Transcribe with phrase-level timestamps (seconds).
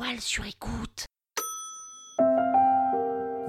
[0.00, 0.44] sur.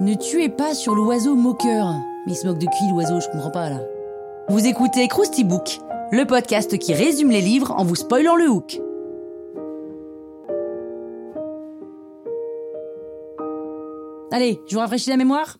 [0.00, 1.94] Ne tuez pas sur l'oiseau moqueur.
[2.26, 3.20] Mais il se moque de qui l'oiseau?
[3.20, 3.80] Je comprends pas là.
[4.48, 5.78] Vous écoutez Krusty Book,
[6.10, 8.80] le podcast qui résume les livres en vous spoilant le hook.
[14.30, 15.58] Allez, je vous rafraîchis la mémoire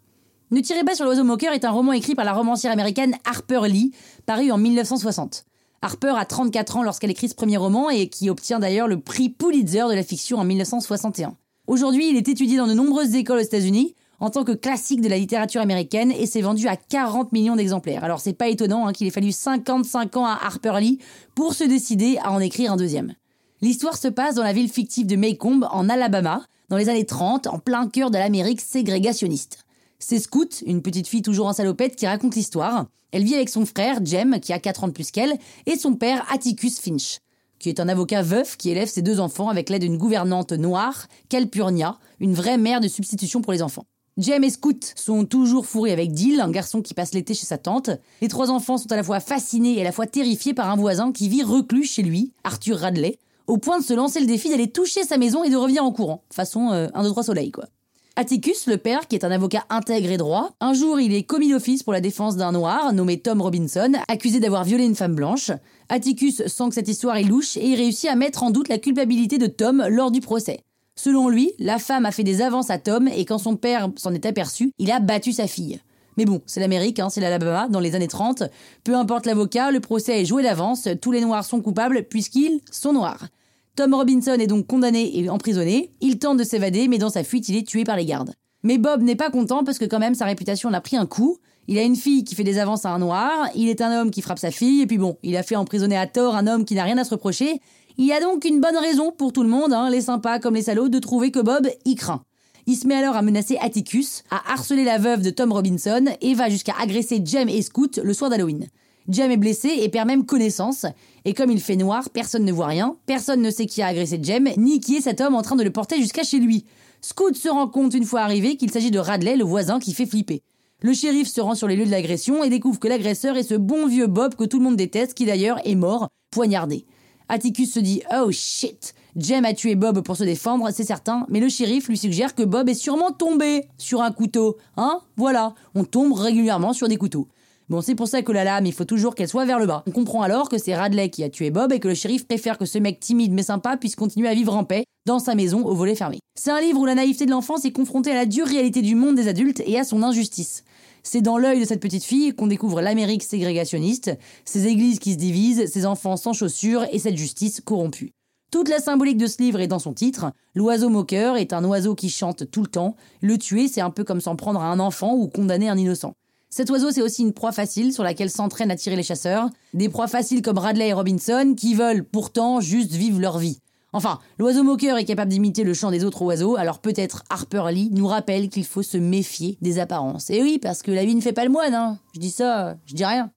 [0.51, 3.68] Ne tirez pas sur l'oiseau moqueur est un roman écrit par la romancière américaine Harper
[3.68, 3.93] Lee,
[4.27, 5.45] paru en 1960.
[5.84, 9.28] Harper a 34 ans lorsqu'elle écrit ce premier roman et qui obtient d'ailleurs le prix
[9.28, 11.36] Pulitzer de la fiction en 1961.
[11.66, 15.09] Aujourd'hui, il est étudié dans de nombreuses écoles aux États-Unis en tant que classique de
[15.09, 18.04] la littérature américaine et s'est vendu à 40 millions d'exemplaires.
[18.04, 21.01] Alors c'est pas étonnant hein, qu'il ait fallu 55 ans à Harper Lee
[21.34, 23.14] pour se décider à en écrire un deuxième.
[23.60, 27.48] L'histoire se passe dans la ville fictive de Maycomb, en Alabama, dans les années 30,
[27.48, 29.62] en plein cœur de l'Amérique ségrégationniste.
[30.04, 32.86] C'est Scout, une petite fille toujours en salopette, qui raconte l'histoire.
[33.12, 35.95] Elle vit avec son frère, Jem, qui a 4 ans de plus qu'elle, et son
[35.95, 37.20] père, Atticus Finch,
[37.60, 41.06] qui est un avocat veuf qui élève ses deux enfants avec l'aide d'une gouvernante noire,
[41.28, 43.86] Calpurnia, une vraie mère de substitution pour les enfants.
[44.16, 47.56] Jem et Scout sont toujours fourrés avec Dill, un garçon qui passe l'été chez sa
[47.56, 47.90] tante.
[48.20, 50.76] Les trois enfants sont à la fois fascinés et à la fois terrifiés par un
[50.76, 54.50] voisin qui vit reclus chez lui, Arthur Radley, au point de se lancer le défi
[54.50, 56.24] d'aller toucher sa maison et de revenir en courant.
[56.32, 57.66] Façon 1, 2, 3 soleil, quoi.
[58.15, 61.49] Atticus, le père, qui est un avocat intègre et droit, un jour il est commis
[61.49, 65.50] d'office pour la défense d'un noir nommé Tom Robinson, accusé d'avoir violé une femme blanche.
[65.88, 68.77] Atticus sent que cette histoire est louche et il réussit à mettre en doute la
[68.77, 70.60] culpabilité de Tom lors du procès.
[70.94, 74.12] Selon lui, la femme a fait des avances à Tom et quand son père s'en
[74.12, 75.81] est aperçu, il a battu sa fille.
[76.19, 78.42] Mais bon, c'est l'Amérique, hein, c'est l'Alabama, dans les années 30.
[78.84, 82.92] Peu importe l'avocat, le procès est joué d'avance, tous les noirs sont coupables puisqu'ils sont
[82.92, 83.28] noirs.
[83.75, 85.93] Tom Robinson est donc condamné et emprisonné.
[86.03, 88.34] Il tente de s'évader, mais dans sa fuite, il est tué par les gardes.
[88.62, 91.38] Mais Bob n'est pas content parce que quand même sa réputation l'a pris un coup.
[91.69, 94.10] Il a une fille qui fait des avances à un noir, il est un homme
[94.10, 96.65] qui frappe sa fille, et puis bon, il a fait emprisonner à tort un homme
[96.66, 97.60] qui n'a rien à se reprocher.
[97.97, 100.54] Il y a donc une bonne raison pour tout le monde, hein, les sympas comme
[100.54, 102.25] les salauds, de trouver que Bob y craint.
[102.66, 106.34] Il se met alors à menacer Atticus, à harceler la veuve de Tom Robinson et
[106.34, 108.66] va jusqu'à agresser Jem et Scout le soir d'Halloween.
[109.08, 110.86] Jem est blessé et perd même connaissance.
[111.24, 114.18] Et comme il fait noir, personne ne voit rien, personne ne sait qui a agressé
[114.22, 116.64] Jem, ni qui est cet homme en train de le porter jusqu'à chez lui.
[117.00, 120.06] Scout se rend compte une fois arrivé qu'il s'agit de Radley, le voisin qui fait
[120.06, 120.42] flipper.
[120.82, 123.54] Le shérif se rend sur les lieux de l'agression et découvre que l'agresseur est ce
[123.54, 126.84] bon vieux Bob que tout le monde déteste, qui d'ailleurs est mort, poignardé.
[127.28, 131.38] Atticus se dit Oh shit Jem a tué Bob pour se défendre, c'est certain, mais
[131.38, 134.56] le shérif lui suggère que Bob est sûrement tombé sur un couteau.
[134.76, 137.28] Hein Voilà, on tombe régulièrement sur des couteaux.
[137.68, 139.82] Bon, c'est pour ça que la lame, il faut toujours qu'elle soit vers le bas.
[139.86, 142.58] On comprend alors que c'est Radley qui a tué Bob et que le shérif préfère
[142.58, 145.64] que ce mec timide mais sympa puisse continuer à vivre en paix dans sa maison
[145.64, 146.18] au volet fermé.
[146.34, 148.94] C'est un livre où la naïveté de l'enfance est confrontée à la dure réalité du
[148.94, 150.64] monde des adultes et à son injustice.
[151.02, 155.18] C'est dans l'œil de cette petite fille qu'on découvre l'Amérique ségrégationniste, ses églises qui se
[155.18, 158.12] divisent, ses enfants sans chaussures et cette justice corrompue.
[158.52, 160.30] Toute la symbolique de ce livre est dans son titre.
[160.54, 162.96] L'oiseau moqueur est un oiseau qui chante tout le temps.
[163.22, 166.12] Le tuer, c'est un peu comme s'en prendre à un enfant ou condamner un innocent.
[166.54, 169.48] Cet oiseau, c'est aussi une proie facile sur laquelle s'entraînent à tirer les chasseurs.
[169.72, 173.58] Des proies faciles comme Radley et Robinson qui veulent pourtant juste vivre leur vie.
[173.94, 177.88] Enfin, l'oiseau moqueur est capable d'imiter le chant des autres oiseaux, alors peut-être Harper Lee
[177.91, 180.28] nous rappelle qu'il faut se méfier des apparences.
[180.28, 181.98] Et oui, parce que la vie ne fait pas le moine, hein.
[182.14, 183.30] Je dis ça, je dis rien.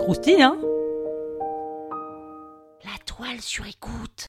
[0.00, 0.56] Croustille, hein?
[2.84, 4.28] La toile sur écoute.